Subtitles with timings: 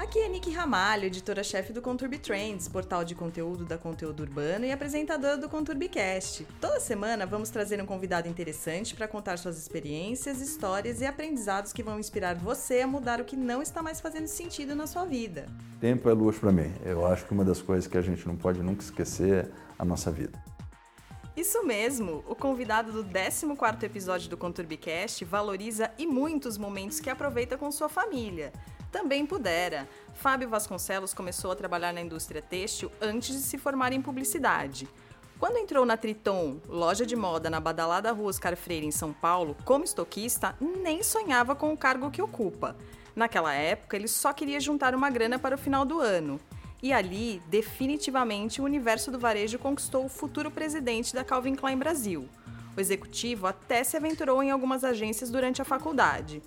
[0.00, 4.72] Aqui é Nick Ramalho, editora-chefe do Conturbi Trends, portal de conteúdo da Conteúdo Urbano e
[4.72, 6.46] apresentadora do ConturbiCast.
[6.58, 11.82] Toda semana vamos trazer um convidado interessante para contar suas experiências, histórias e aprendizados que
[11.82, 15.44] vão inspirar você a mudar o que não está mais fazendo sentido na sua vida.
[15.78, 16.72] Tempo é luxo para mim.
[16.82, 19.84] Eu acho que uma das coisas que a gente não pode nunca esquecer é a
[19.84, 20.42] nossa vida.
[21.36, 22.24] Isso mesmo!
[22.26, 27.90] O convidado do 14º episódio do ConturbiCast valoriza e muitos momentos que aproveita com sua
[27.90, 28.50] família
[28.90, 29.88] também pudera.
[30.14, 34.88] Fábio Vasconcelos começou a trabalhar na indústria têxtil antes de se formar em publicidade.
[35.38, 39.56] Quando entrou na Triton, loja de moda na badalada Rua Oscar Freire, em São Paulo,
[39.64, 42.76] como estoquista, nem sonhava com o cargo que ocupa.
[43.16, 46.38] Naquela época, ele só queria juntar uma grana para o final do ano.
[46.82, 52.28] E ali, definitivamente, o universo do varejo conquistou o futuro presidente da Calvin Klein Brasil.
[52.76, 56.42] O executivo até se aventurou em algumas agências durante a faculdade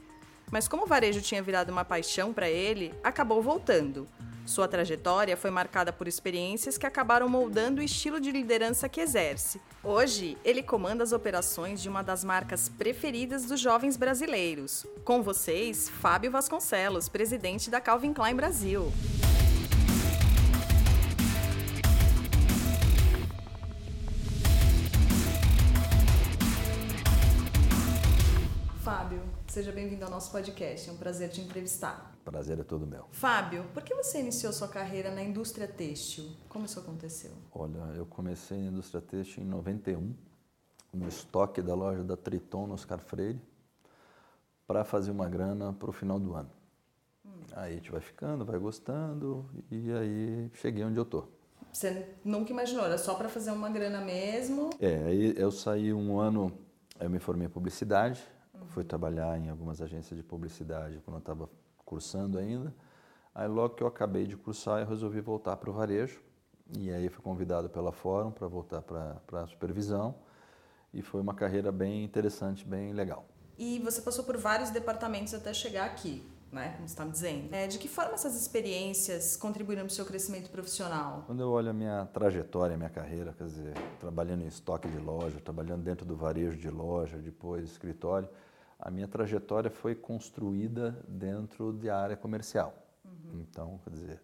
[0.54, 4.08] mas como o varejo tinha virado uma paixão para ele, acabou voltando.
[4.46, 9.60] Sua trajetória foi marcada por experiências que acabaram moldando o estilo de liderança que exerce.
[9.84, 14.86] Hoje, ele comanda as operações de uma das marcas preferidas dos jovens brasileiros.
[15.04, 18.94] Com vocês, Fábio Vasconcelos, presidente da Calvin Klein Brasil.
[29.54, 30.90] Seja bem-vindo ao nosso podcast.
[30.90, 32.18] É um prazer te entrevistar.
[32.26, 33.06] Prazer é todo meu.
[33.12, 36.26] Fábio, por que você iniciou sua carreira na indústria têxtil?
[36.50, 37.30] Como isso aconteceu?
[37.54, 40.12] Olha, eu comecei na indústria têxtil em 91,
[40.92, 43.40] no estoque da loja da Triton no Oscar Freire,
[44.66, 46.50] para fazer uma grana para o final do ano.
[47.24, 47.30] Hum.
[47.52, 51.26] Aí a gente vai ficando, vai gostando e aí cheguei onde eu tô.
[51.72, 52.86] Você nunca imaginou?
[52.86, 54.72] Era só para fazer uma grana mesmo?
[54.80, 56.52] É, aí eu saí um ano,
[57.00, 58.20] eu me formei em publicidade,
[58.70, 61.50] Fui trabalhar em algumas agências de publicidade quando eu estava
[61.86, 62.74] cursando ainda.
[63.36, 66.22] Aí logo que eu acabei de cursar, eu resolvi voltar para o varejo.
[66.78, 70.16] E aí fui convidado pela Fórum para voltar para a supervisão.
[70.94, 73.26] E foi uma carreira bem interessante, bem legal.
[73.58, 76.74] E você passou por vários departamentos até chegar aqui, né?
[76.76, 77.54] Como você está me dizendo.
[77.54, 81.24] É, de que forma essas experiências contribuíram para o seu crescimento profissional?
[81.26, 84.98] Quando eu olho a minha trajetória, a minha carreira, quer dizer, trabalhando em estoque de
[84.98, 88.30] loja, trabalhando dentro do varejo de loja, depois escritório,
[88.84, 92.74] a minha trajetória foi construída dentro da área comercial.
[93.06, 93.40] Uhum.
[93.40, 94.22] Então, quer dizer,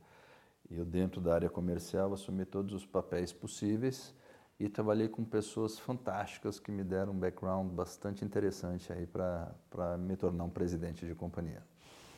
[0.69, 4.13] eu dentro da área comercial assumi todos os papéis possíveis
[4.59, 10.17] e trabalhei com pessoas fantásticas que me deram um background bastante interessante aí para me
[10.17, 11.63] tornar um presidente de companhia.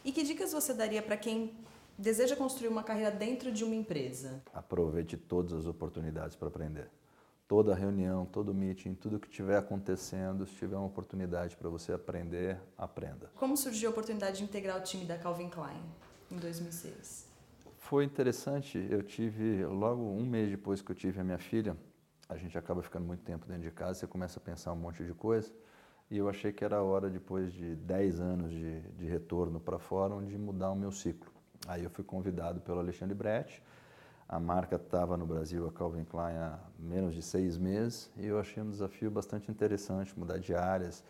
[0.03, 1.53] E que dicas você daria para quem
[1.95, 4.41] deseja construir uma carreira dentro de uma empresa?
[4.51, 6.89] Aproveite todas as oportunidades para aprender
[7.51, 12.57] toda reunião, todo meeting, tudo que estiver acontecendo, se tiver uma oportunidade para você aprender,
[12.77, 13.29] aprenda.
[13.35, 15.83] Como surgiu a oportunidade de integrar o time da Calvin Klein
[16.31, 17.27] em 2006?
[17.77, 18.77] Foi interessante.
[18.89, 21.75] Eu tive, logo um mês depois que eu tive a minha filha,
[22.29, 25.03] a gente acaba ficando muito tempo dentro de casa, você começa a pensar um monte
[25.03, 25.51] de coisa.
[26.09, 29.77] E eu achei que era a hora, depois de 10 anos de, de retorno para
[29.77, 31.29] fora, de mudar o meu ciclo.
[31.67, 33.61] Aí eu fui convidado pelo Alexandre Brecht,
[34.31, 38.39] a marca estava no Brasil, a Calvin Klein, há menos de seis meses e eu
[38.39, 41.03] achei um desafio bastante interessante mudar de áreas.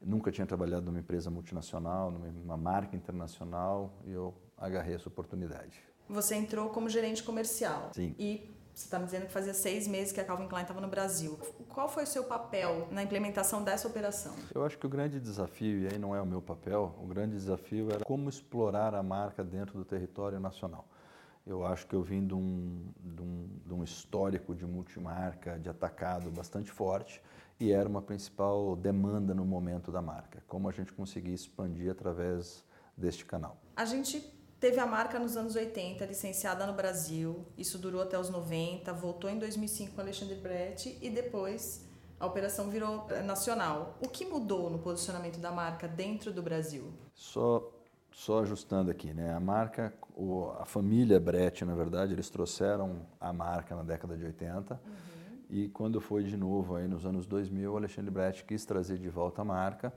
[0.00, 5.82] Nunca tinha trabalhado numa empresa multinacional, numa marca internacional e eu agarrei essa oportunidade.
[6.08, 7.90] Você entrou como gerente comercial.
[7.94, 8.14] Sim.
[8.16, 10.88] E você está me dizendo que fazia seis meses que a Calvin Klein estava no
[10.88, 11.36] Brasil.
[11.68, 14.34] Qual foi o seu papel na implementação dessa operação?
[14.54, 17.34] Eu acho que o grande desafio, e aí não é o meu papel, o grande
[17.34, 20.86] desafio era como explorar a marca dentro do território nacional.
[21.46, 25.68] Eu acho que eu vim de um, de um, de um histórico de multimarca, de
[25.68, 27.20] atacado bastante forte
[27.58, 30.42] e era uma principal demanda no momento da marca.
[30.46, 32.64] Como a gente conseguia expandir através
[32.96, 33.56] deste canal?
[33.76, 34.20] A gente
[34.58, 39.28] teve a marca nos anos 80, licenciada no Brasil, isso durou até os 90, voltou
[39.28, 41.84] em 2005 com Alexandre Brecht e depois
[42.18, 43.98] a operação virou nacional.
[44.00, 46.92] O que mudou no posicionamento da marca dentro do Brasil?
[47.12, 47.68] Só
[48.12, 49.34] só ajustando aqui, né?
[49.34, 54.24] A marca, o, a família Brett, na verdade, eles trouxeram a marca na década de
[54.24, 54.74] 80.
[54.74, 54.80] Uhum.
[55.50, 59.08] E quando foi de novo aí nos anos 2000, o Alexandre Brett quis trazer de
[59.08, 59.92] volta a marca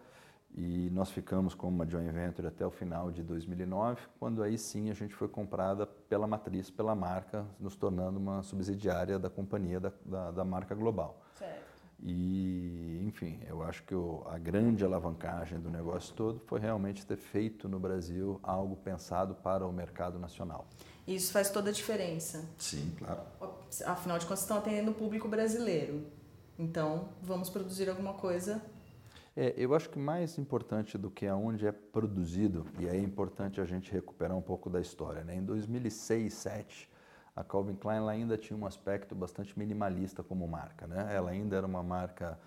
[0.57, 4.89] e nós ficamos com uma joint venture até o final de 2009, quando aí sim
[4.89, 9.91] a gente foi comprada pela matriz, pela marca, nos tornando uma subsidiária da companhia da,
[10.06, 11.21] da, da marca global.
[11.33, 11.64] Certo.
[12.07, 17.17] E, enfim, eu acho que o, a grande alavancagem do negócio todo foi realmente ter
[17.17, 20.67] feito no Brasil algo pensado para o mercado nacional.
[21.07, 22.47] Isso faz toda a diferença.
[22.59, 23.21] Sim, claro.
[23.87, 26.05] Afinal de contas, estão atendendo o público brasileiro.
[26.59, 28.61] Então, vamos produzir alguma coisa
[29.35, 33.59] É, eu acho que mais importante do que aonde é produzido, e aí é importante
[33.59, 35.23] a gente recuperar um pouco da história.
[35.23, 35.35] Né?
[35.35, 36.89] Em 2006, 2007,
[37.35, 40.87] a Calvin Klein ainda tinha um aspecto bastante minimalista como marca.
[40.87, 41.13] Né?
[41.13, 42.39] Ela ainda era uma marca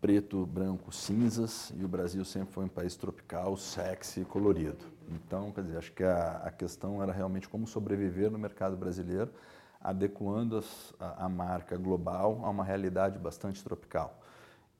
[0.00, 4.86] preto, branco, cinzas, e o Brasil sempre foi um país tropical, sexy, colorido.
[5.10, 9.30] Então, quer dizer, acho que a, a questão era realmente como sobreviver no mercado brasileiro,
[9.78, 14.18] adequando as, a, a marca global a uma realidade bastante tropical.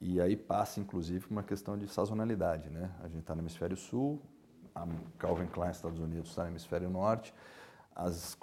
[0.01, 2.71] E aí passa, inclusive, uma questão de sazonalidade.
[2.71, 2.91] Né?
[3.01, 4.23] A gente está no hemisfério sul,
[4.75, 4.87] a
[5.19, 7.35] Calvin Klein, Estados Unidos, está no hemisfério norte,
[8.01, 8.37] as,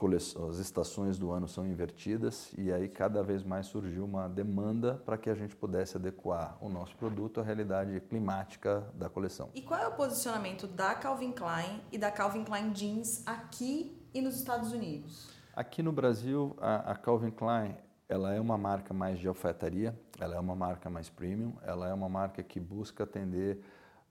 [0.50, 5.18] as estações do ano são invertidas e aí cada vez mais surgiu uma demanda para
[5.18, 9.50] que a gente pudesse adequar o nosso produto à realidade climática da coleção.
[9.56, 14.22] E qual é o posicionamento da Calvin Klein e da Calvin Klein Jeans aqui e
[14.22, 15.30] nos Estados Unidos?
[15.56, 17.76] Aqui no Brasil, a, a Calvin Klein
[18.08, 21.94] ela é uma marca mais de alfaiataria, ela é uma marca mais premium, ela é
[21.94, 23.60] uma marca que busca atender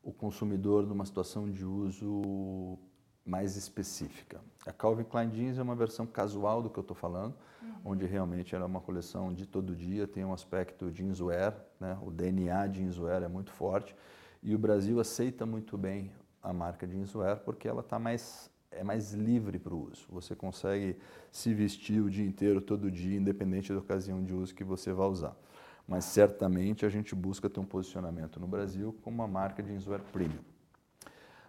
[0.03, 2.79] o consumidor numa situação de uso
[3.27, 4.41] mais específica.
[4.65, 7.75] A Calvin Klein Jeans é uma versão casual do que eu estou falando, uhum.
[7.87, 11.99] onde realmente ela é uma coleção de todo dia, tem um aspecto jeanswear, né?
[12.03, 13.97] o DNA jeanswear é muito forte,
[14.43, 16.13] e o Brasil aceita muito bem
[16.43, 20.07] a marca jeanswear porque ela está mais é mais livre para o uso.
[20.11, 20.99] Você consegue
[21.31, 25.07] se vestir o dia inteiro, todo dia, independente da ocasião de uso que você vai
[25.07, 25.35] usar.
[25.89, 30.43] Mas certamente a gente busca ter um posicionamento no Brasil como uma marca jeanswear premium.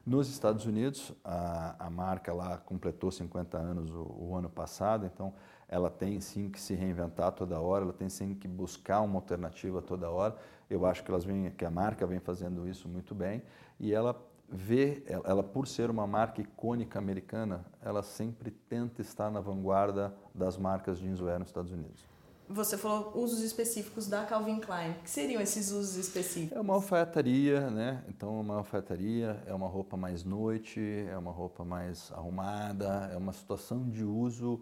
[0.08, 5.34] Nos Estados Unidos, a, a marca lá completou 50 anos o, o, ano passado, então
[5.68, 9.82] ela tem sim que se reinventar toda hora, ela tem sim que buscar uma alternativa
[9.82, 10.34] toda hora.
[10.70, 13.44] Eu acho que, elas vêm, que a marca vem fazendo isso muito bem
[13.78, 14.16] e ela
[14.48, 20.58] vê, ela por ser uma marca icônica americana, ela sempre tenta estar na vanguarda das
[20.58, 22.17] marcas jeanswear nos Estados Unidos.
[22.50, 24.92] Você falou usos específicos da Calvin Klein.
[24.92, 26.56] O que seriam esses usos específicos?
[26.56, 28.04] É uma alfaiataria, né?
[28.08, 30.80] Então, uma alfaiataria é uma roupa mais noite,
[31.10, 34.62] é uma roupa mais arrumada, é uma situação de uso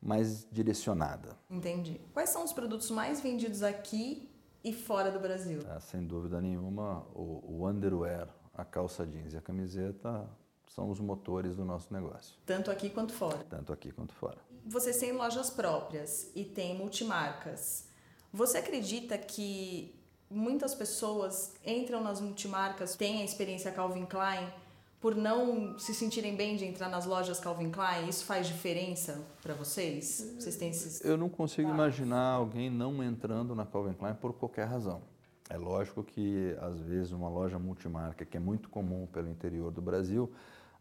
[0.00, 1.36] mais direcionada.
[1.50, 2.00] Entendi.
[2.14, 4.30] Quais são os produtos mais vendidos aqui
[4.62, 5.60] e fora do Brasil?
[5.68, 10.28] Ah, sem dúvida nenhuma, o, o underwear, a calça jeans e a camiseta
[10.68, 12.36] são os motores do nosso negócio.
[12.44, 13.38] Tanto aqui quanto fora?
[13.48, 14.38] Tanto aqui quanto fora.
[14.68, 17.86] Vocês têm lojas próprias e têm multimarcas.
[18.32, 19.94] Você acredita que
[20.28, 24.52] muitas pessoas entram nas multimarcas, têm a experiência Calvin Klein,
[25.00, 28.08] por não se sentirem bem de entrar nas lojas Calvin Klein?
[28.08, 30.34] Isso faz diferença para vocês?
[30.36, 31.00] Vocês têm esses...
[31.04, 35.00] Eu não consigo imaginar alguém não entrando na Calvin Klein por qualquer razão.
[35.48, 39.80] É lógico que, às vezes, uma loja multimarca, que é muito comum pelo interior do
[39.80, 40.28] Brasil,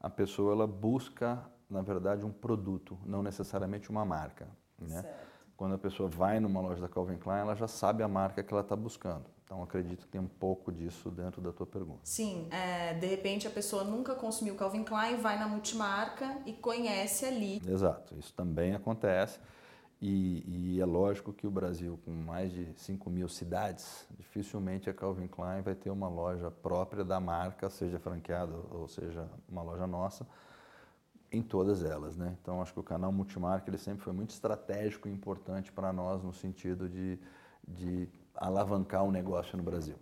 [0.02, 4.48] a pessoa ela busca, na verdade, um produto, não necessariamente uma marca.
[4.80, 5.04] Né?
[5.56, 8.54] Quando a pessoa vai numa loja da Calvin Klein, ela já sabe a marca que
[8.54, 9.26] ela está buscando.
[9.46, 12.00] Então, acredito que tem um pouco disso dentro da tua pergunta.
[12.04, 17.26] Sim, é, de repente a pessoa nunca consumiu Calvin Klein, vai na multimarca e conhece
[17.26, 17.62] ali.
[17.68, 19.40] Exato, isso também acontece.
[20.02, 24.94] E, e, é lógico que o Brasil, com mais de 5 mil cidades, dificilmente a
[24.94, 29.88] Calvin Klein vai ter uma loja própria da marca, seja franqueada ou seja uma loja
[29.88, 30.28] nossa,
[31.32, 32.16] em todas elas.
[32.16, 32.36] Né?
[32.42, 36.24] Então, acho que o canal multimarca ele sempre foi muito estratégico e importante para nós
[36.24, 37.20] no sentido de,
[37.68, 39.96] de alavancar o negócio no Brasil.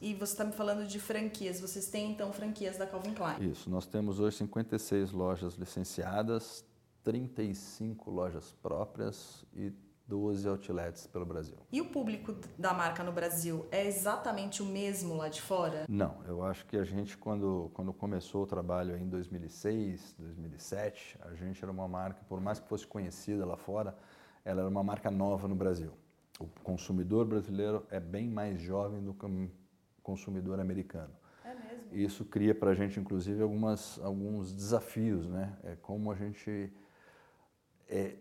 [0.00, 1.60] E você está me falando de franquias.
[1.60, 3.50] Vocês têm, então, franquias da Calvin Klein?
[3.50, 3.68] Isso.
[3.68, 6.64] Nós temos hoje 56 lojas licenciadas,
[7.04, 9.70] 35 lojas próprias e
[10.10, 11.56] 12 outlets pelo Brasil.
[11.70, 15.86] E o público da marca no Brasil é exatamente o mesmo lá de fora?
[15.88, 21.32] Não, eu acho que a gente, quando, quando começou o trabalho em 2006, 2007, a
[21.34, 23.96] gente era uma marca, por mais que fosse conhecida lá fora,
[24.44, 25.92] ela era uma marca nova no Brasil.
[26.40, 29.48] O consumidor brasileiro é bem mais jovem do que o
[30.02, 31.14] consumidor americano.
[31.44, 31.84] É mesmo?
[31.92, 35.56] Isso cria para a gente, inclusive, algumas, alguns desafios, né?
[35.62, 36.72] É como a gente
[37.90, 38.14] é,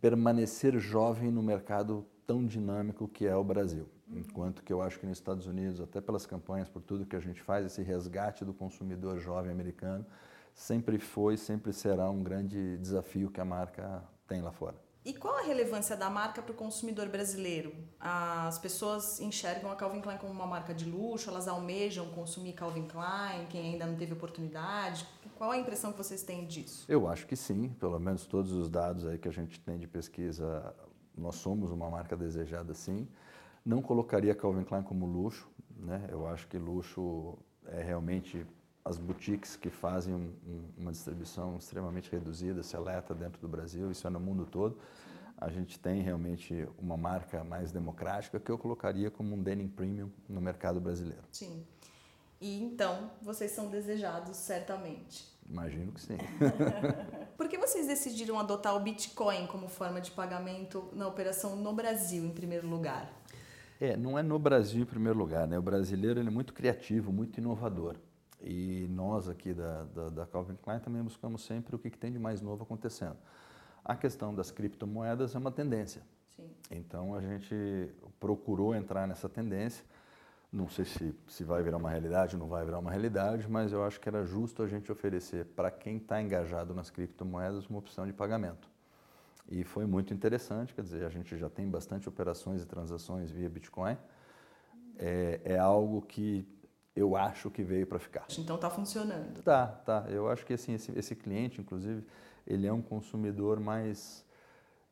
[0.00, 3.88] permanecer jovem no mercado tão dinâmico que é o Brasil.
[4.08, 7.20] Enquanto que eu acho que nos Estados Unidos, até pelas campanhas, por tudo que a
[7.20, 10.06] gente faz, esse resgate do consumidor jovem americano,
[10.54, 14.76] sempre foi, sempre será um grande desafio que a marca tem lá fora.
[15.04, 17.72] E qual a relevância da marca para o consumidor brasileiro?
[18.00, 22.88] As pessoas enxergam a Calvin Klein como uma marca de luxo, elas almejam consumir Calvin
[22.88, 25.06] Klein, quem ainda não teve oportunidade.
[25.36, 26.86] Qual a impressão que vocês têm disso?
[26.88, 29.86] Eu acho que sim, pelo menos todos os dados aí que a gente tem de
[29.86, 30.74] pesquisa,
[31.16, 33.06] nós somos uma marca desejada sim.
[33.64, 36.06] Não colocaria Calvin Klein como luxo, né?
[36.10, 38.46] Eu acho que luxo é realmente
[38.82, 44.06] as boutiques que fazem um, um, uma distribuição extremamente reduzida, seleta dentro do Brasil, isso
[44.06, 44.78] é no mundo todo.
[45.38, 50.10] a gente tem realmente uma marca mais democrática que eu colocaria como um denim premium
[50.28, 51.22] no mercado brasileiro.
[51.30, 51.66] Sim.
[52.40, 55.36] E então, vocês são desejados certamente.
[55.48, 56.18] Imagino que sim.
[57.36, 62.24] Por que vocês decidiram adotar o Bitcoin como forma de pagamento na operação no Brasil,
[62.24, 63.10] em primeiro lugar?
[63.80, 65.58] É, não é no Brasil em primeiro lugar, né?
[65.58, 67.96] O brasileiro ele é muito criativo, muito inovador.
[68.40, 72.12] E nós aqui da, da, da Calvin Klein também buscamos sempre o que, que tem
[72.12, 73.16] de mais novo acontecendo.
[73.84, 76.02] A questão das criptomoedas é uma tendência.
[76.34, 76.50] Sim.
[76.70, 79.84] Então a gente procurou entrar nessa tendência.
[80.56, 83.72] Não sei se, se vai virar uma realidade ou não vai virar uma realidade, mas
[83.72, 87.78] eu acho que era justo a gente oferecer para quem está engajado nas criptomoedas uma
[87.78, 88.66] opção de pagamento.
[89.50, 93.50] E foi muito interessante, quer dizer, a gente já tem bastante operações e transações via
[93.50, 93.98] Bitcoin.
[94.98, 96.48] É, é algo que
[96.96, 98.26] eu acho que veio para ficar.
[98.38, 99.42] Então está funcionando.
[99.42, 100.06] Tá, tá.
[100.08, 102.02] Eu acho que assim, esse, esse cliente, inclusive,
[102.46, 104.24] ele é um consumidor mais,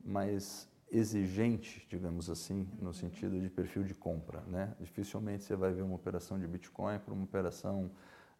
[0.05, 4.41] mais exigente, digamos assim, no sentido de perfil de compra.
[4.43, 4.75] Né?
[4.79, 7.91] Dificilmente você vai ver uma operação de Bitcoin para uma operação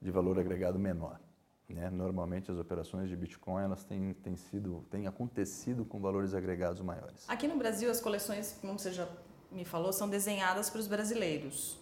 [0.01, 1.21] de valor agregado menor.
[1.69, 1.91] Né?
[1.91, 7.29] Normalmente as operações de Bitcoin elas têm, têm, sido, têm acontecido com valores agregados maiores.
[7.29, 9.09] Aqui no Brasil as coleções, como você já
[9.51, 11.79] me falou, são desenhadas para os brasileiros.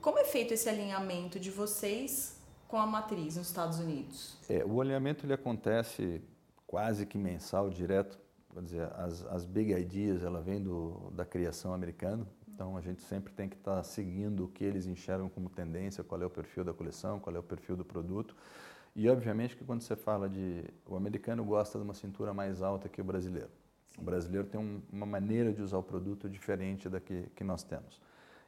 [0.00, 4.36] Como é feito esse alinhamento de vocês com a matriz nos Estados Unidos?
[4.48, 6.22] É, o alinhamento ele acontece
[6.66, 8.18] quase que mensal, direto.
[8.52, 13.00] Quer dizer, as, as big ideas ela vem do, da criação americana, então a gente
[13.00, 16.30] sempre tem que estar tá seguindo o que eles enxergam como tendência, qual é o
[16.30, 18.36] perfil da coleção, qual é o perfil do produto.
[18.94, 20.64] E obviamente que quando você fala de.
[20.86, 23.48] O americano gosta de uma cintura mais alta que o brasileiro.
[23.98, 27.62] O brasileiro tem um, uma maneira de usar o produto diferente da que, que nós
[27.62, 28.00] temos.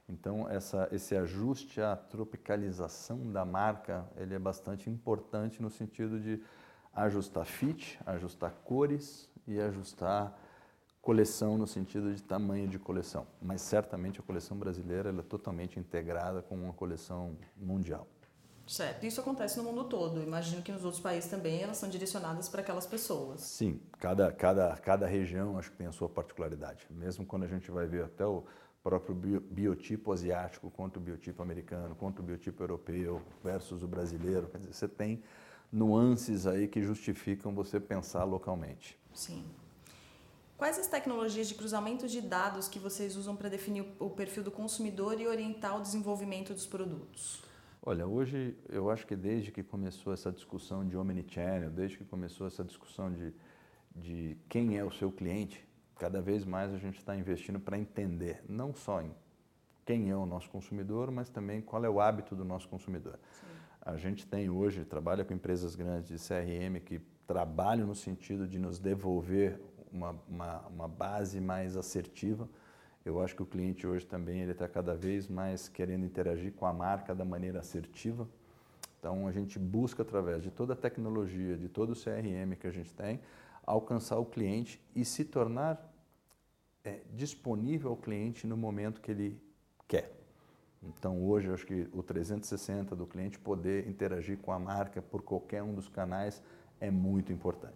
[0.06, 6.42] Então, essa, esse ajuste à tropicalização da marca, ele é bastante importante no sentido de
[6.92, 10.38] ajustar fit, ajustar cores e ajustar
[11.00, 13.26] coleção no sentido de tamanho de coleção.
[13.40, 18.06] Mas certamente a coleção brasileira é totalmente integrada com uma coleção mundial.
[18.66, 19.04] Certo.
[19.04, 20.22] Isso acontece no mundo todo.
[20.22, 23.42] Imagino que nos outros países também elas são direcionadas para aquelas pessoas.
[23.42, 26.86] Sim, cada, cada, cada região acho que tem a sua particularidade.
[26.90, 28.42] Mesmo quando a gente vai ver até o
[28.82, 34.58] próprio biotipo asiático contra o biotipo americano, contra o biotipo europeu versus o brasileiro, quer
[34.58, 35.22] dizer, você tem
[35.70, 38.98] nuances aí que justificam você pensar localmente.
[39.14, 39.44] Sim.
[40.56, 44.50] Quais as tecnologias de cruzamento de dados que vocês usam para definir o perfil do
[44.50, 47.42] consumidor e orientar o desenvolvimento dos produtos?
[47.82, 52.46] Olha, hoje eu acho que desde que começou essa discussão de omnichannel, desde que começou
[52.46, 53.34] essa discussão de,
[53.94, 55.66] de quem é o seu cliente,
[55.96, 59.14] cada vez mais a gente está investindo para entender não só em
[59.84, 63.18] quem é o nosso consumidor, mas também qual é o hábito do nosso consumidor.
[63.32, 63.46] Sim.
[63.82, 68.58] A gente tem hoje, trabalha com empresas grandes de CRM que trabalham no sentido de
[68.58, 69.60] nos devolver
[69.92, 72.48] uma, uma, uma base mais assertiva
[73.04, 76.64] eu acho que o cliente hoje também ele está cada vez mais querendo interagir com
[76.64, 78.26] a marca da maneira assertiva.
[78.98, 82.70] Então a gente busca através de toda a tecnologia, de todo o CRM que a
[82.70, 83.20] gente tem,
[83.66, 85.92] alcançar o cliente e se tornar
[86.82, 89.38] é, disponível ao cliente no momento que ele
[89.86, 90.10] quer.
[90.82, 95.20] Então hoje eu acho que o 360 do cliente poder interagir com a marca por
[95.20, 96.42] qualquer um dos canais
[96.86, 97.74] é muito importante.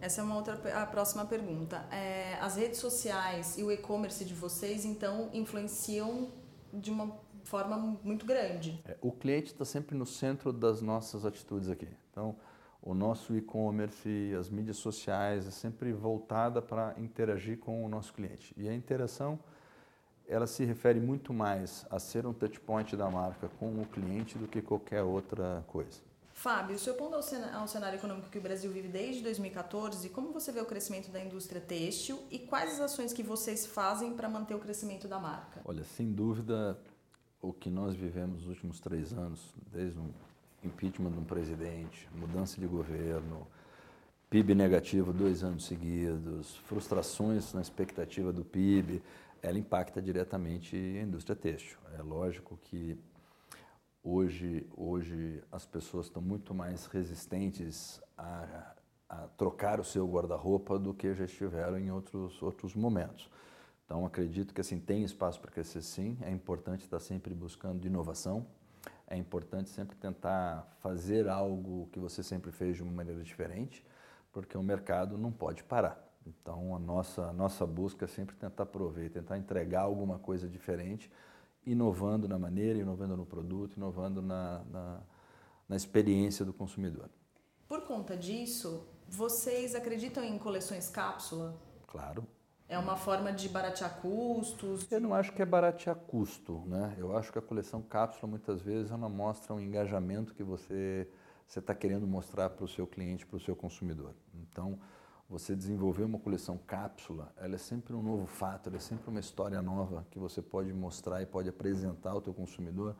[0.00, 1.84] Essa é uma outra a próxima pergunta.
[1.92, 6.30] É, as redes sociais e o e-commerce de vocês então influenciam
[6.72, 8.80] de uma forma muito grande.
[8.86, 11.88] É, o cliente está sempre no centro das nossas atitudes aqui.
[12.10, 12.36] Então,
[12.82, 18.54] o nosso e-commerce, as mídias sociais é sempre voltada para interagir com o nosso cliente.
[18.56, 19.38] E a interação
[20.26, 24.38] ela se refere muito mais a ser um touch point da marca com o cliente
[24.38, 26.09] do que qualquer outra coisa.
[26.40, 30.58] Fábio, se opondo ao cenário econômico que o Brasil vive desde 2014, como você vê
[30.58, 34.58] o crescimento da indústria têxtil e quais as ações que vocês fazem para manter o
[34.58, 35.60] crescimento da marca?
[35.66, 36.78] Olha, sem dúvida,
[37.42, 40.14] o que nós vivemos nos últimos três anos, desde o
[40.64, 43.46] impeachment de um presidente, mudança de governo,
[44.30, 49.02] PIB negativo dois anos seguidos, frustrações na expectativa do PIB,
[49.42, 51.76] ela impacta diretamente a indústria têxtil.
[51.98, 52.98] É lógico que
[54.02, 58.74] Hoje, hoje as pessoas estão muito mais resistentes a,
[59.06, 63.28] a trocar o seu guarda-roupa do que já estiveram em outros, outros momentos.
[63.84, 68.46] Então, acredito que assim, tem espaço para crescer sim, é importante estar sempre buscando inovação,
[69.06, 73.84] é importante sempre tentar fazer algo que você sempre fez de uma maneira diferente,
[74.32, 76.02] porque o mercado não pode parar.
[76.26, 81.10] Então, a nossa, a nossa busca é sempre tentar prover, tentar entregar alguma coisa diferente,
[81.66, 85.00] inovando na maneira, inovando no produto, inovando na, na,
[85.68, 87.10] na experiência do consumidor.
[87.68, 91.60] Por conta disso, vocês acreditam em coleções cápsula?
[91.86, 92.26] Claro.
[92.68, 94.90] É uma forma de baratear custos?
[94.90, 96.94] Eu não acho que é baratear custo, né?
[96.96, 101.08] Eu acho que a coleção cápsula muitas vezes ela mostra um engajamento que você
[101.50, 104.14] você está querendo mostrar para o seu cliente, para o seu consumidor.
[104.32, 104.78] Então,
[105.30, 109.20] você desenvolver uma coleção cápsula, ela é sempre um novo fato, ela é sempre uma
[109.20, 112.96] história nova que você pode mostrar e pode apresentar ao teu consumidor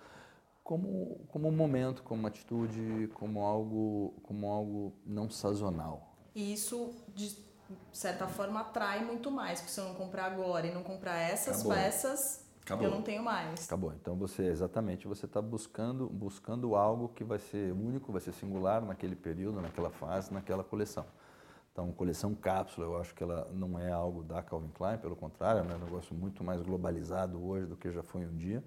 [0.63, 6.15] como, como um momento, como uma atitude, como algo, como algo não sazonal.
[6.33, 7.37] E isso, de
[7.93, 11.57] certa forma, atrai muito mais, porque se eu não comprar agora e não comprar essas
[11.57, 11.73] Acabou.
[11.75, 12.85] peças, Acabou.
[12.85, 13.65] eu não tenho mais.
[13.67, 13.93] Acabou.
[13.95, 18.81] Então você exatamente você está buscando buscando algo que vai ser único, vai ser singular
[18.81, 21.05] naquele período, naquela fase, naquela coleção.
[21.81, 25.61] Então, coleção cápsula, eu acho que ela não é algo da Calvin Klein, pelo contrário,
[25.61, 28.63] é um negócio muito mais globalizado hoje do que já foi um dia.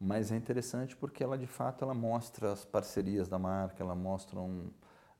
[0.00, 4.40] Mas é interessante porque ela, de fato, ela mostra as parcerias da marca, ela mostra
[4.40, 4.68] um,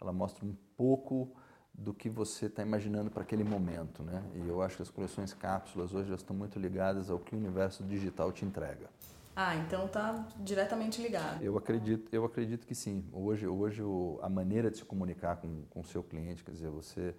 [0.01, 1.31] ela mostra um pouco
[1.73, 4.25] do que você está imaginando para aquele momento, né?
[4.35, 7.39] E eu acho que as coleções cápsulas hoje já estão muito ligadas ao que o
[7.39, 8.91] universo digital te entrega.
[9.35, 11.43] Ah, então tá diretamente ligado.
[11.43, 13.09] Eu acredito, eu acredito que sim.
[13.13, 13.83] Hoje, hoje
[14.23, 17.15] a maneira de se comunicar com o seu cliente, quer dizer, você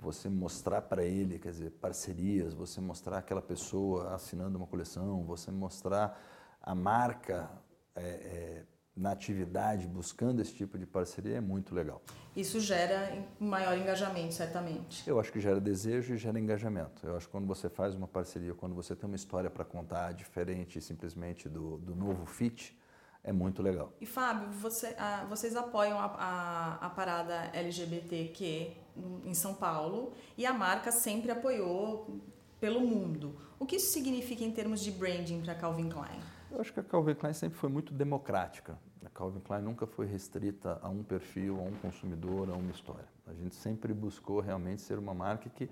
[0.00, 5.50] você mostrar para ele, quer dizer, parcerias, você mostrar aquela pessoa assinando uma coleção, você
[5.50, 6.16] mostrar
[6.62, 7.50] a marca
[7.96, 8.64] é, é,
[8.98, 12.02] na atividade, buscando esse tipo de parceria, é muito legal.
[12.34, 15.08] Isso gera maior engajamento, certamente.
[15.08, 17.06] Eu acho que gera desejo e gera engajamento.
[17.06, 20.12] Eu acho que quando você faz uma parceria, quando você tem uma história para contar
[20.12, 22.76] diferente simplesmente do, do novo fit,
[23.22, 23.92] é muito legal.
[24.00, 28.72] E Fábio, você, ah, vocês apoiam a, a, a, parada LGBTQ
[29.24, 32.20] em São Paulo e a marca sempre apoiou
[32.60, 33.36] pelo mundo.
[33.58, 36.20] O que isso significa em termos de branding para Calvin Klein?
[36.50, 38.78] Eu acho que a Calvin Klein sempre foi muito democrática.
[39.08, 43.08] A Calvin Klein nunca foi restrita a um perfil, a um consumidor, a uma história.
[43.26, 45.68] A gente sempre buscou realmente ser uma marca que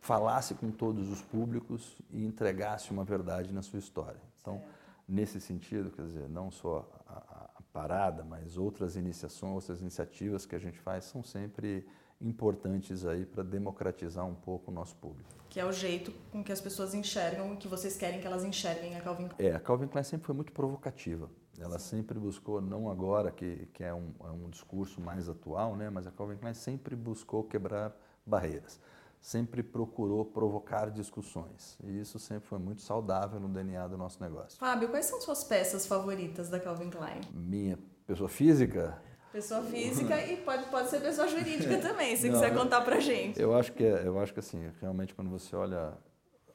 [0.00, 4.20] falasse com todos os públicos e entregasse uma verdade na sua história.
[4.40, 4.68] Então, certo.
[5.08, 10.44] nesse sentido, quer dizer, não só a, a, a parada, mas outras iniciações, outras iniciativas
[10.44, 11.86] que a gente faz são sempre
[12.20, 15.28] importantes aí para democratizar um pouco o nosso público.
[15.48, 18.44] Que é o jeito com que as pessoas enxergam e que vocês querem que elas
[18.44, 19.48] enxerguem a Calvin Klein.
[19.48, 21.30] É, a Calvin Klein sempre foi muito provocativa.
[21.58, 21.96] Ela Sim.
[21.96, 26.06] sempre buscou, não agora que, que é, um, é um discurso mais atual, né, mas
[26.06, 28.80] a Calvin Klein sempre buscou quebrar barreiras.
[29.20, 31.78] Sempre procurou provocar discussões.
[31.82, 34.58] E isso sempre foi muito saudável no DNA do nosso negócio.
[34.58, 37.20] Fábio, quais são suas peças favoritas da Calvin Klein?
[37.32, 38.98] Minha pessoa física?
[39.32, 43.40] Pessoa física e pode, pode ser pessoa jurídica também, se Não, quiser contar pra gente.
[43.40, 45.94] Eu acho que é, eu acho que assim, realmente quando você olha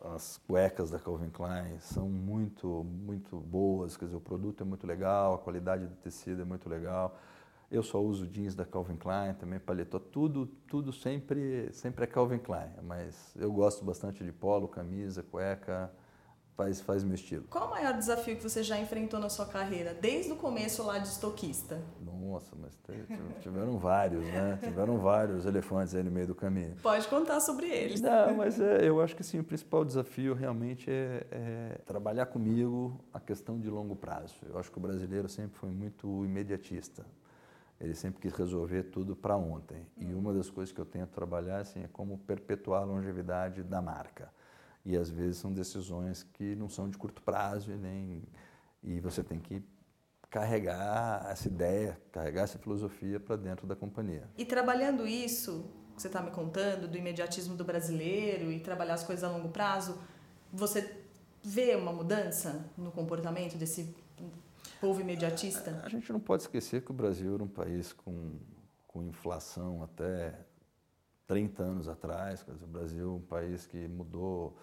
[0.02, 4.88] as cuecas da Calvin Klein são muito muito boas, quer dizer, o produto é muito
[4.88, 7.18] legal, a qualidade do tecido é muito legal.
[7.72, 12.40] Eu só uso jeans da Calvin Klein, também paletó, tudo tudo sempre sempre é Calvin
[12.40, 15.92] Klein, mas eu gosto bastante de polo, camisa, cueca,
[16.60, 17.46] faz, faz meu estilo.
[17.50, 20.98] Qual o maior desafio que você já enfrentou na sua carreira, desde o começo lá
[20.98, 21.82] de estoquista?
[22.02, 22.78] Nossa, mas
[23.40, 24.60] tiveram vários, né?
[24.62, 26.76] Tiveram vários elefantes aí no meio do caminho.
[26.84, 28.02] Pode contar sobre eles.
[28.02, 33.00] Não, mas é, eu acho que sim, o principal desafio realmente é, é trabalhar comigo
[33.14, 34.36] a questão de longo prazo.
[34.48, 37.06] Eu acho que o brasileiro sempre foi muito imediatista.
[37.80, 39.88] Ele sempre quis resolver tudo para ontem.
[39.98, 43.82] E uma das coisas que eu tento trabalhar assim, é como perpetuar a longevidade da
[43.82, 44.30] marca.
[44.86, 48.24] E às vezes são decisões que não são de curto prazo e nem
[48.82, 49.62] e você tem que
[50.30, 54.30] carregar essa ideia, carregar essa filosofia para dentro da companhia.
[54.38, 55.66] E trabalhando isso,
[55.96, 59.50] que você está me contando, do imediatismo do brasileiro e trabalhar as coisas a longo
[59.50, 60.00] prazo,
[60.52, 61.04] você
[61.44, 63.96] vê uma mudança no comportamento desse
[64.80, 65.82] povo imediatista?
[65.84, 68.38] A gente não pode esquecer que o Brasil era um país com,
[68.88, 70.40] com inflação até
[71.28, 72.46] 30 anos atrás.
[72.62, 74.58] O Brasil é um país que mudou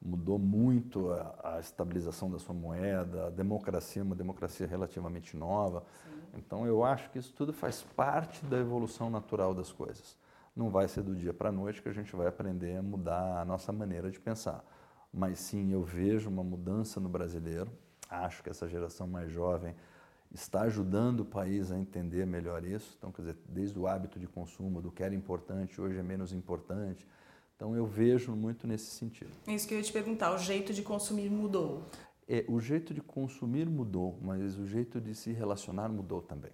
[0.00, 5.84] mudou muito a, a, estabilização da sua moeda, a democracia, uma democracia relativamente nova.
[6.04, 6.38] Sim.
[6.38, 10.16] Então eu acho que isso tudo faz parte da evolução natural das coisas.
[10.56, 13.40] Não vai ser do dia para a noite que a gente vai aprender a mudar
[13.40, 14.64] a nossa maneira de pensar.
[15.12, 17.70] Mas sim, eu vejo uma mudança no brasileiro.
[18.08, 19.74] Acho que essa geração mais jovem
[20.32, 22.94] está ajudando o país a entender melhor isso.
[22.98, 26.32] Então, quer dizer, desde o hábito de consumo, do que era importante, hoje é menos
[26.32, 27.06] importante
[27.60, 29.30] então eu vejo muito nesse sentido.
[29.46, 31.82] É isso que eu ia te perguntar, o jeito de consumir mudou?
[32.26, 36.52] É, o jeito de consumir mudou, mas o jeito de se relacionar mudou também.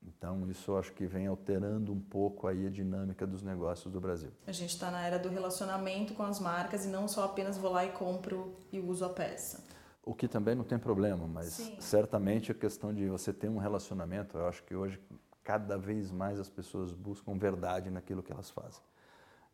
[0.00, 4.30] Então isso acho que vem alterando um pouco aí a dinâmica dos negócios do Brasil.
[4.46, 7.72] A gente está na era do relacionamento com as marcas e não só apenas vou
[7.72, 9.64] lá e compro e uso a peça.
[10.04, 11.74] O que também não tem problema, mas Sim.
[11.80, 15.00] certamente a questão de você ter um relacionamento, eu acho que hoje
[15.42, 18.80] cada vez mais as pessoas buscam verdade naquilo que elas fazem.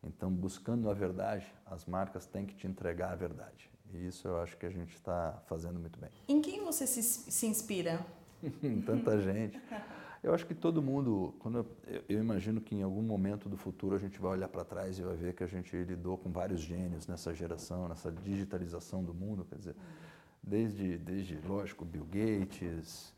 [0.03, 3.69] Então, buscando a verdade, as marcas têm que te entregar a verdade.
[3.93, 6.09] E isso eu acho que a gente está fazendo muito bem.
[6.27, 8.05] Em quem você se, se inspira?
[8.63, 9.59] em Tanta gente.
[10.23, 13.95] Eu acho que todo mundo, quando eu, eu, imagino que em algum momento do futuro
[13.95, 16.59] a gente vai olhar para trás e vai ver que a gente lidou com vários
[16.59, 19.75] gênios nessa geração, nessa digitalização do mundo, quer dizer,
[20.41, 23.13] desde, desde lógico, Bill Gates,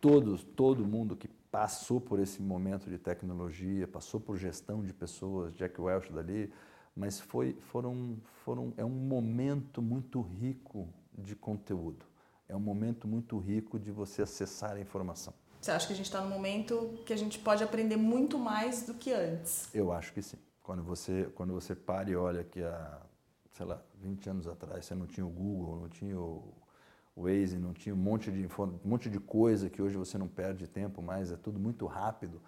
[0.00, 5.54] todos, todo mundo que passou por esse momento de tecnologia, passou por gestão de pessoas,
[5.54, 6.52] Jack Welch dali,
[6.94, 12.04] mas foi, foram, foram, é um momento muito rico de conteúdo.
[12.46, 15.32] É um momento muito rico de você acessar a informação.
[15.58, 18.82] Você acha que a gente está num momento que a gente pode aprender muito mais
[18.82, 19.74] do que antes?
[19.74, 20.36] Eu acho que sim.
[20.62, 23.00] Quando você, quando você para e olha que há,
[23.52, 26.52] sei lá, 20 anos atrás você não tinha o Google, não tinha o
[27.16, 30.66] Waze, não tinha um monte de, um monte de coisa que hoje você não perde
[30.66, 32.40] tempo mais, é tudo muito rápido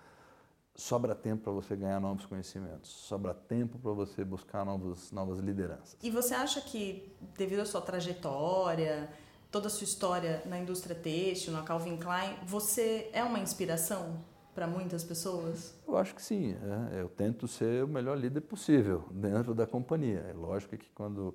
[0.79, 5.97] sobra tempo para você ganhar novos conhecimentos, sobra tempo para você buscar novos, novas lideranças.
[6.01, 9.11] E você acha que, devido à sua trajetória,
[9.51, 14.69] toda a sua história na indústria têxtil, na Calvin Klein, você é uma inspiração para
[14.69, 15.75] muitas pessoas?
[15.87, 16.55] Eu acho que sim.
[16.93, 17.01] É.
[17.01, 20.27] Eu tento ser o melhor líder possível dentro da companhia.
[20.31, 21.35] É lógico que quando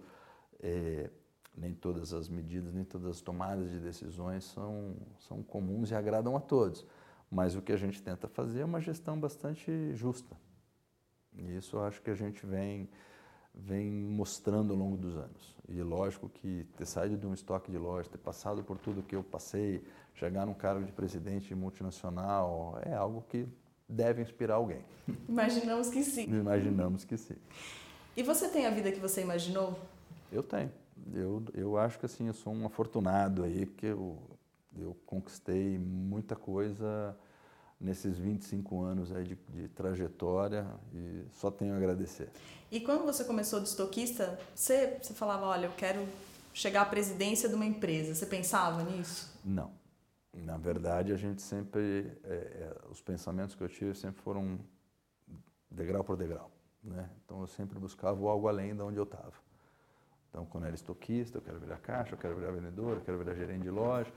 [0.61, 1.09] é,
[1.55, 6.35] nem todas as medidas, nem todas as tomadas de decisões são, são comuns e agradam
[6.35, 6.85] a todos.
[7.29, 10.35] Mas o que a gente tenta fazer é uma gestão bastante justa.
[11.35, 12.89] E isso eu acho que a gente vem,
[13.53, 15.55] vem mostrando ao longo dos anos.
[15.67, 19.15] E lógico que ter saído de um estoque de loja, ter passado por tudo que
[19.15, 23.47] eu passei, chegar num cargo de presidente multinacional, é algo que
[23.87, 24.83] deve inspirar alguém.
[25.27, 26.25] Imaginamos que sim.
[26.25, 27.37] Imaginamos que sim.
[28.15, 29.79] E você tem a vida que você imaginou?
[30.31, 30.71] Eu tenho.
[31.13, 34.17] Eu, eu acho que assim, eu sou um afortunado aí, que eu,
[34.77, 37.17] eu conquistei muita coisa
[37.79, 42.29] nesses 25 anos aí de, de, trajetória e só tenho a agradecer.
[42.71, 46.07] E quando você começou de estoquista, você, você falava, olha, eu quero
[46.53, 48.15] chegar à presidência de uma empresa.
[48.15, 49.37] Você pensava nisso?
[49.43, 49.71] Não.
[50.33, 54.59] Na verdade, a gente sempre, é, é, os pensamentos que eu tive sempre foram
[55.69, 56.49] degrau por degrau.
[56.83, 57.09] Né?
[57.23, 59.33] Então, eu sempre buscava algo além de onde eu estava.
[60.33, 63.19] Então, quando eu era estoquista, eu quero virar caixa, eu quero virar vendedor, eu quero
[63.19, 64.11] virar gerente de loja.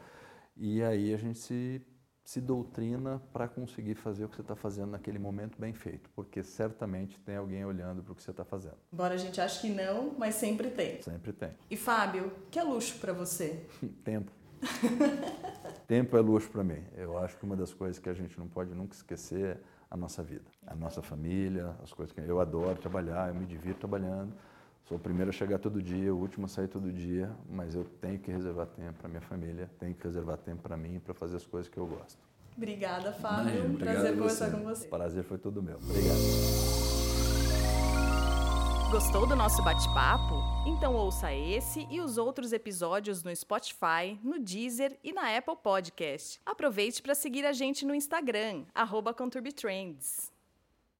[0.56, 1.82] E aí a gente se,
[2.24, 6.42] se doutrina para conseguir fazer o que você está fazendo naquele momento bem feito, porque
[6.42, 8.78] certamente tem alguém olhando para o que você está fazendo.
[8.90, 11.02] Embora a gente ache que não, mas sempre tem.
[11.02, 11.50] Sempre tem.
[11.70, 13.66] E Fábio, que é luxo para você?
[14.02, 14.32] Tempo.
[15.86, 16.82] Tempo é luxo para mim.
[16.96, 19.98] Eu acho que uma das coisas que a gente não pode nunca esquecer é a
[19.98, 24.34] nossa vida, a nossa família, as coisas que eu adoro trabalhar, eu me divirto trabalhando
[24.88, 27.84] Sou o primeiro a chegar todo dia, o último a sair todo dia, mas eu
[28.00, 31.36] tenho que reservar tempo para minha família, tenho que reservar tempo para mim, para fazer
[31.36, 32.18] as coisas que eu gosto.
[32.56, 33.64] Obrigada, Fábio.
[33.64, 34.86] Imagina, Prazer conversar com você.
[34.86, 35.76] Prazer foi todo meu.
[35.76, 36.18] Obrigado.
[38.92, 40.36] Gostou do nosso bate-papo?
[40.68, 46.40] Então ouça esse e os outros episódios no Spotify, no Deezer e na Apple Podcast.
[46.46, 50.35] Aproveite para seguir a gente no Instagram, arroba ConturbiTrends.